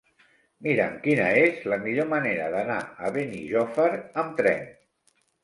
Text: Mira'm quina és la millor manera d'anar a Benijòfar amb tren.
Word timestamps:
Mira'm 0.67 0.95
quina 1.03 1.27
és 1.41 1.59
la 1.73 1.79
millor 1.83 2.07
manera 2.15 2.47
d'anar 2.57 2.79
a 2.87 3.13
Benijòfar 3.19 3.87
amb 4.25 4.35
tren. 4.43 4.67